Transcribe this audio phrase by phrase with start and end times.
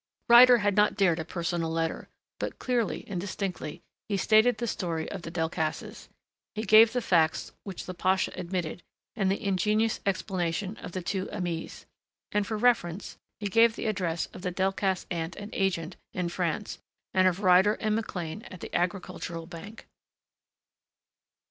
[0.29, 2.09] Ryder had not dared a personal letter.
[2.39, 6.07] But clearly, and distinctly, he stated the story of the Delcassés.
[6.55, 8.81] He gave the facts which the pasha admitted
[9.15, 11.85] and the ingenious explanation of the two Aimées.
[12.31, 16.79] And for reference he gave the address of the Delcassé aunt and agent in France
[17.13, 19.85] and of Ryder and McLean at the Agricultural Bank.